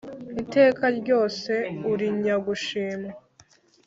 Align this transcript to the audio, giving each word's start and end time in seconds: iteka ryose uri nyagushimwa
iteka 0.41 0.85
ryose 0.99 1.51
uri 1.91 2.07
nyagushimwa 2.23 3.11